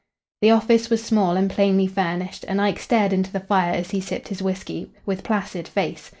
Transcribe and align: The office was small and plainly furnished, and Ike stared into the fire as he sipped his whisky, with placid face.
The 0.41 0.49
office 0.49 0.89
was 0.89 1.03
small 1.03 1.37
and 1.37 1.47
plainly 1.47 1.85
furnished, 1.85 2.43
and 2.47 2.59
Ike 2.59 2.79
stared 2.79 3.13
into 3.13 3.31
the 3.31 3.39
fire 3.39 3.73
as 3.75 3.91
he 3.91 4.01
sipped 4.01 4.29
his 4.29 4.41
whisky, 4.41 4.89
with 5.05 5.23
placid 5.23 5.67
face. 5.67 6.09